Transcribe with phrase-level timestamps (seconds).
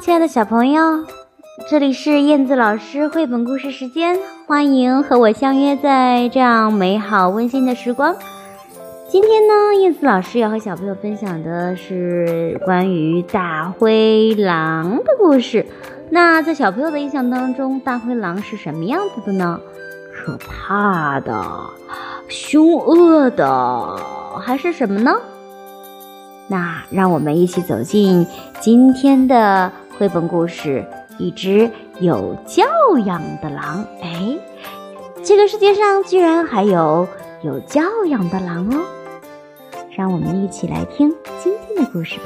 [0.00, 1.04] 亲爱的小朋友，
[1.70, 8.16] 这里是燕子老师绘本故事时间，欢迎和我相约在这样美好温馨的时光。
[9.08, 15.64] 今天呢，燕子老师要和小朋友分享的是关于大灰狼的故事。
[16.10, 19.60] 那在小朋友的印象当中，大灰狼是什么样子的呢？
[20.12, 21.40] 可怕的、
[22.28, 23.96] 凶恶的，
[24.40, 25.14] 还是什么呢？
[26.48, 28.26] 那让我们一起走进
[28.60, 30.84] 今天的绘本故事
[31.18, 32.64] 《一只有教
[33.04, 33.84] 养的狼》。
[34.02, 34.36] 哎，
[35.22, 37.06] 这个世界上居然还有
[37.42, 38.80] 有教养的狼哦！
[39.96, 42.24] 让我们一起来听今天的故事吧。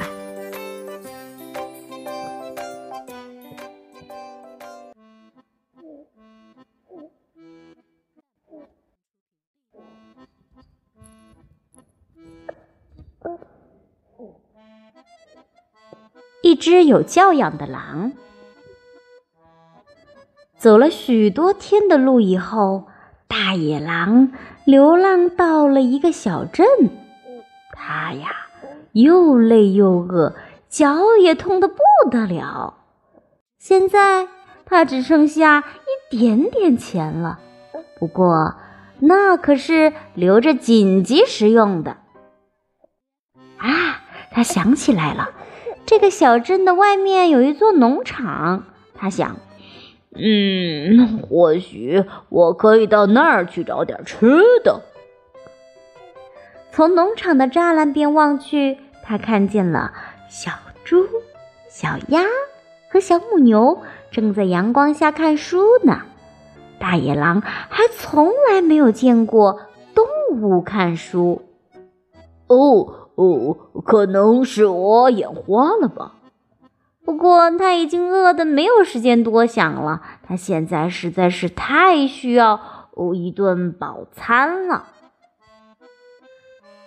[16.49, 18.11] 一只有教养的狼，
[20.57, 22.87] 走了许多天的路以后，
[23.27, 24.31] 大野狼
[24.65, 26.65] 流浪到了一个小镇。
[27.71, 28.29] 它呀，
[28.93, 30.33] 又累又饿，
[30.69, 31.75] 脚也痛得不
[32.09, 32.79] 得了。
[33.59, 34.27] 现在
[34.65, 37.37] 他只剩下一点点钱了，
[37.99, 38.55] 不过
[38.97, 41.97] 那可是留着紧急时用的。
[43.57, 45.29] 啊，他想起来了。
[45.89, 49.37] 这个小镇的外面有一座农场，他想，
[50.13, 54.83] 嗯，或许我可以到那儿去找点吃的。
[56.71, 59.91] 从农场的栅栏边望去，他看见了
[60.29, 60.51] 小
[60.83, 61.07] 猪、
[61.67, 62.21] 小鸭
[62.91, 63.81] 和小母牛
[64.11, 66.03] 正在阳光下看书呢。
[66.77, 69.61] 大野狼还从来没有见过
[69.95, 70.05] 动
[70.39, 71.41] 物看书。
[72.45, 72.98] 哦。
[73.19, 76.13] 哦，可能是我眼花了吧。
[77.03, 84.87] 不过他已经饿得没有时间多想了，他现在实在是太需要哦一顿饱餐了。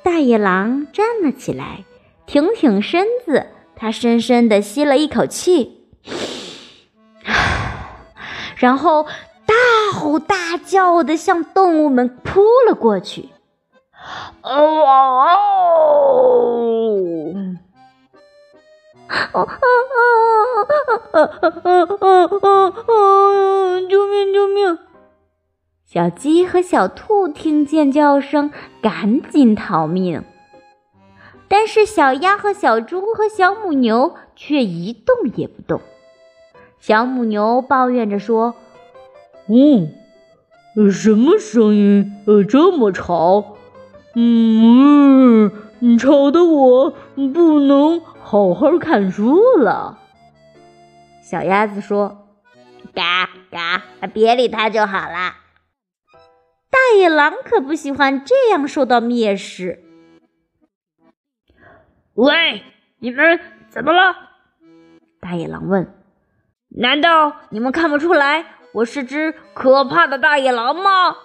[0.03, 1.85] 大野狼站了起来，
[2.25, 5.87] 挺挺身子，他深深地吸了一口气，
[8.57, 9.05] 然后
[9.45, 9.55] 大
[9.93, 13.29] 吼大叫地向动物们扑了过去。
[14.43, 14.72] 哦！
[21.43, 23.81] 啊啊啊啊啊！
[23.91, 24.79] 救命救命！
[25.85, 30.23] 小鸡和小兔听见叫声，赶紧逃命。
[31.49, 35.81] 但是小鸭和小猪和小母牛却一动也不动。
[36.79, 38.55] 小母牛抱怨着说
[39.51, 39.91] ：“嗯，
[40.93, 42.23] 什么声音？
[42.29, 43.57] 呃，这么吵？”
[44.15, 45.51] 嗯，
[45.99, 46.95] 吵得我
[47.35, 49.99] 不能好好看书了。
[51.23, 52.29] 小鸭子说
[52.93, 55.37] ：“嘎嘎，别理它就好了。”
[56.69, 59.83] 大野狼可不喜欢这样受到蔑视。
[62.15, 62.63] 喂，
[62.99, 63.41] 你们
[63.71, 64.15] 怎么了？
[65.21, 65.95] 大野狼问
[66.69, 71.17] ：“难道你们看不出来我是只可怕的大野狼吗？”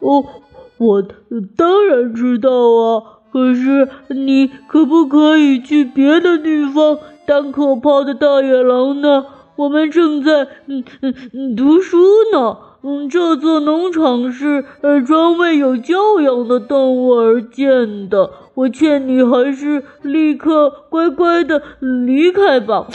[0.00, 0.42] 哦。
[0.78, 9.26] 我当然知道啊，可是你可不可以去别的地方当可怕的大野狼呢？
[9.56, 11.98] 我们正在嗯嗯嗯读书
[12.32, 12.58] 呢。
[12.84, 18.30] 嗯，这座农场是呃专为有教养的动物而建的。
[18.54, 22.88] 我劝你还是立刻乖乖的离开吧。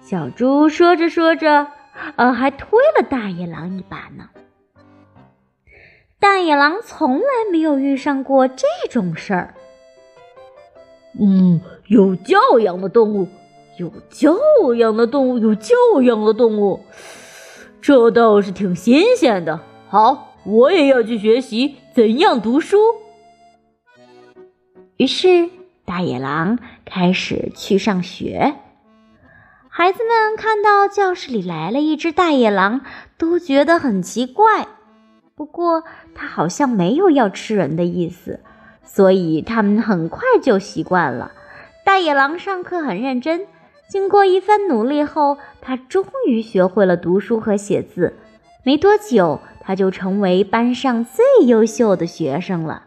[0.00, 1.66] 小猪说着说着，
[2.16, 4.28] 呃，还推了大野狼一把呢。
[6.20, 9.54] 大野狼从来没有遇上过这种事儿。
[11.18, 13.28] 嗯，有教养的动物，
[13.78, 14.34] 有教
[14.76, 16.80] 养的动物，有教养的动物，
[17.80, 19.60] 这倒是挺新鲜的。
[19.88, 22.78] 好，我也要去学习怎样读书。
[24.96, 25.48] 于是，
[25.84, 28.54] 大野狼开始去上学。
[29.68, 32.80] 孩子们看到教室里来了一只大野狼，
[33.16, 34.66] 都觉得很奇怪。
[35.36, 35.84] 不过，
[36.16, 38.40] 它好像没有要吃人的意思，
[38.88, 41.30] 所以他们很快就习惯了。
[41.84, 43.46] 大野狼上课很认真，
[43.88, 48.16] 经过一番努力后，他终于学会了读书和写字。
[48.64, 52.84] 没多久，他就成为班上最优秀的学生了。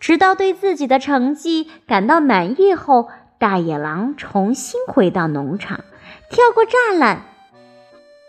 [0.00, 5.84] 直到对自己的成绩感到满意后，大野狼重新回到农场，
[6.30, 7.22] 跳过栅栏。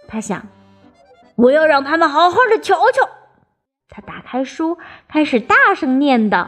[0.07, 0.47] 他想
[1.35, 3.09] ：“我要让他们好好的瞧瞧。”
[3.89, 4.77] 他打开书，
[5.07, 6.47] 开始大声念叨：“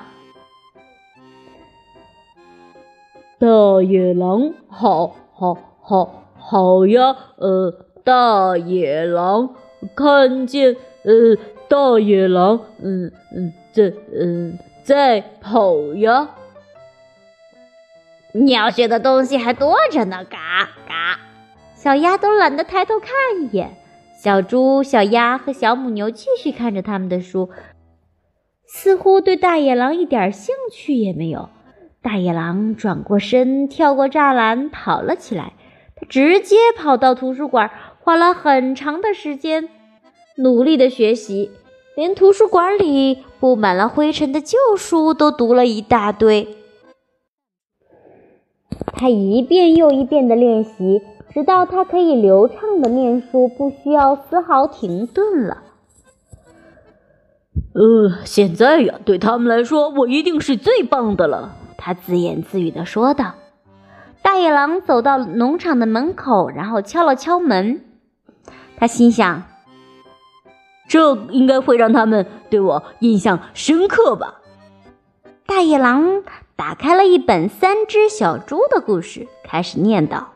[3.41, 7.15] 大野狼，好，好，好，好呀！
[7.37, 7.73] 呃，
[8.03, 9.55] 大野狼
[9.95, 11.35] 看见，呃，
[11.67, 16.35] 大野狼，嗯嗯，在嗯在跑呀。
[18.33, 21.19] 你要学的东西还多着呢，嘎嘎。
[21.73, 23.09] 小鸭都懒得抬头看
[23.41, 23.75] 一眼。
[24.19, 27.49] 小猪、小鸭和小母牛继续看着他们的书，
[28.67, 31.49] 似乎对大野狼一点兴趣也没有。
[32.03, 35.53] 大野狼转过身，跳过栅栏，跑了起来。
[35.95, 37.69] 他直接跑到图书馆，
[37.99, 39.69] 花了很长的时间，
[40.37, 41.51] 努力的学习，
[41.95, 46.47] 连图书馆里布满了灰尘的旧书都读了一大堆。
[48.93, 55.61] 他一遍又一遍的练习，直到他可以流畅的念书，不需要丝毫停顿了。
[57.73, 61.57] 呃，现在呀，对他们来说，我一定是最棒的了。
[61.81, 63.33] 他自言自语的说道。
[64.21, 67.81] 大野狼走到农场的门口，然后敲了敲门。
[68.77, 69.43] 他心想：
[70.87, 74.35] 这应该会让他们对我印象深刻吧。
[75.47, 76.21] 大野狼。
[76.53, 80.27] 打开了一本三只小猪的故事，开始念道：“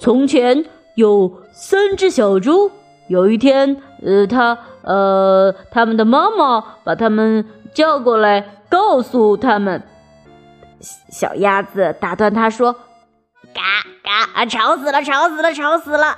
[0.00, 0.64] 从前
[0.94, 2.70] 有三只小猪，
[3.06, 7.44] 有一天，呃，他，呃，他们的妈妈把他们
[7.74, 9.82] 叫过来，告诉他们。”
[10.80, 12.72] 小鸭子打断他说
[13.54, 13.60] ：“嘎
[14.02, 16.16] 嘎啊，吵死了，吵死了，吵死了！”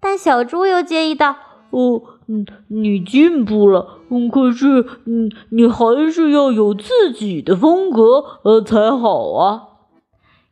[0.00, 1.36] 但小猪又建议道
[1.70, 9.62] ：“哦，嗯，你进步了。”嗯，可是，嗯，你还是要有自己的风格，呃，才好啊。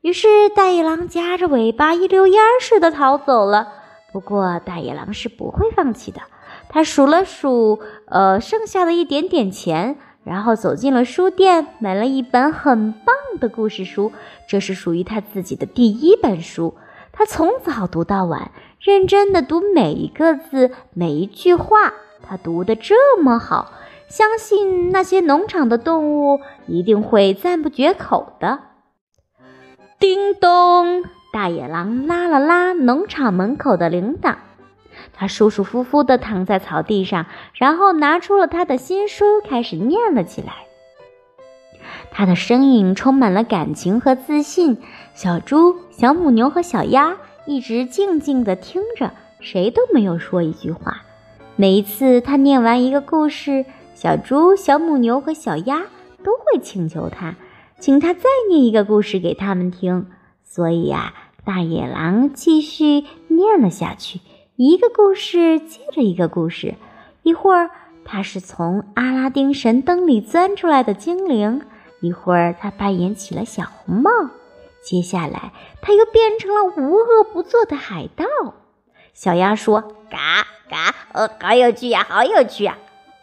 [0.02, 3.68] 于是，大野狼夹着尾巴一溜烟似的逃走了。
[4.12, 6.20] 不过，大野狼是不会放弃的。
[6.68, 14.10] 他数了数，呃，剩下的一点点钱，然后走进了书店，买了一本很棒的故事书。
[14.48, 16.74] 这是属于他自己的第一本书。
[17.12, 18.50] 他从早读到晚，
[18.80, 21.94] 认真的读每一个字，每一句话。
[22.28, 23.70] 他读得这么好，
[24.08, 28.58] 相信那些农场的动物一定会赞不绝口的。
[30.00, 34.34] 叮咚，大野狼拉了拉农场门口的铃铛，
[35.16, 40.52] 他舒舒服服地躺在草地上，然后拿出了他的新书，开始念了起来。
[42.10, 44.78] 他的声音充满了感情和自信。
[45.14, 47.16] 小猪、小母牛和小鸭
[47.46, 51.02] 一直静静地听着，谁都没有说一句话。
[51.56, 53.64] 每一次他念完一个故事，
[53.94, 55.84] 小猪、小母牛和小鸭
[56.22, 57.36] 都会请求他，
[57.78, 60.08] 请他再念一个故事给他们听。
[60.42, 61.14] 所以呀，
[61.44, 64.20] 大野狼继续念了下去，
[64.56, 66.76] 一个故事接着一个故事。
[67.22, 67.70] 一会儿
[68.04, 71.60] 他是从阿拉丁神灯里钻出来的精灵，
[72.00, 74.10] 一会儿他扮演起了小红帽，
[74.82, 78.24] 接下来他又变成了无恶不作的海盗。
[79.12, 82.76] 小鸭说：“嘎。”嘎，呃，好有趣呀，好有趣呀！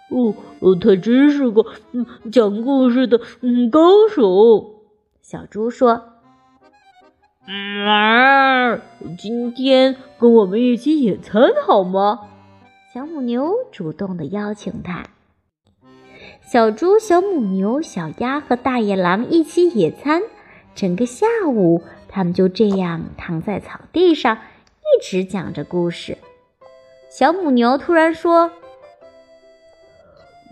[0.10, 4.84] 哦，哦，他真是个嗯讲故事的嗯高手。
[5.22, 6.13] 小猪说
[7.46, 8.82] ：“嗯，
[9.18, 12.30] 今天跟我们一起野餐好吗？”
[12.94, 15.04] 小母牛主动的邀请他。
[16.42, 20.22] 小猪、小母牛、小鸭和大野狼一起野餐，
[20.74, 26.18] 整个下午，他们就这样躺在草地上，一直讲着故事。
[27.10, 28.52] 小母牛突然说：“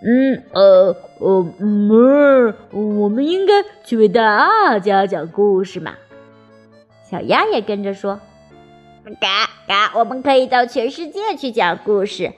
[0.03, 5.93] 嗯，呃，呃，哞，我们应该去为大家讲故事嘛。”
[7.12, 8.22] 小鸭也跟着说
[9.20, 12.32] ：“嘎嘎，我们可以到全世界去讲故事。”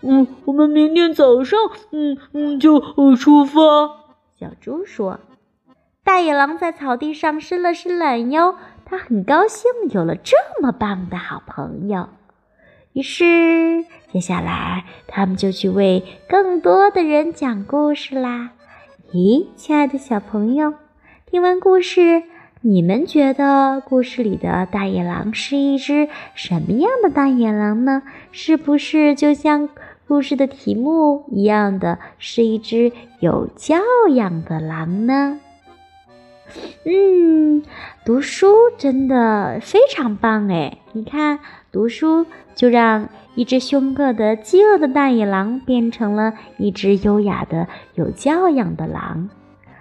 [0.00, 1.58] 嗯，我们明天早上，
[1.90, 2.80] 嗯嗯，就
[3.16, 3.60] 出发。
[4.38, 5.18] 小猪说
[6.04, 12.08] ：“大野狼在草地上伸了伸懒腰，他很高兴有了这么棒的好朋友。”
[12.94, 18.50] 于是，接下来他们就去为更多的人讲故事啦。
[19.12, 20.74] 咦，亲爱的小朋友，
[21.26, 22.22] 听完故事，
[22.64, 28.04] 你们觉得故事里的大野狼是一只什么样的大野狼呢？
[28.30, 29.68] 是不是就像
[30.06, 33.80] 故事的题目一样的是一只有教
[34.14, 35.40] 养的狼呢？
[36.84, 37.64] 嗯，
[38.04, 38.46] 读书
[38.78, 40.78] 真的非常棒哎！
[40.92, 41.40] 你看，
[41.72, 42.26] 读书。
[42.54, 49.30] 就让一只凶恶的、饥饿的大野狼变成了一只优雅的、有教养的狼，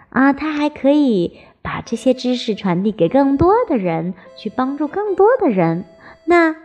[0.09, 5.85] 啊，它还可以把这些知识传递给更多的人，去帮助更多的人。
[6.25, 6.55] 那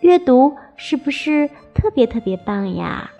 [0.00, 3.10] 阅读是不是特别特别棒呀？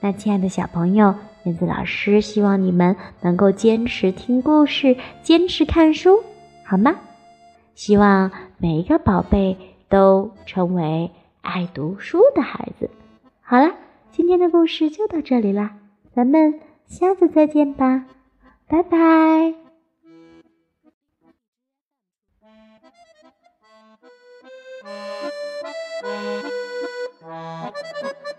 [0.00, 6.22] 那亲爱的小朋友，燕子老师希望你们能够坚持听故事，坚持看书，
[6.64, 6.96] 好吗？
[7.74, 9.56] 希望每一个宝贝
[9.88, 12.90] 都成为爱读书的孩子。
[13.40, 13.74] 好了，
[14.10, 15.76] 今天的故事就到这里啦，
[16.14, 18.04] 咱们下次再见吧，
[18.66, 19.61] 拜拜。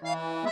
[0.04, 0.50] Bye.